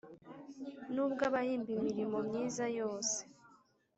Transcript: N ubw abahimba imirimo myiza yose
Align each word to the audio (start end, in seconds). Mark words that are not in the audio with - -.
N 0.93 0.95
ubw 1.05 1.19
abahimba 1.27 1.69
imirimo 1.77 2.17
myiza 2.27 2.65
yose 2.79 3.17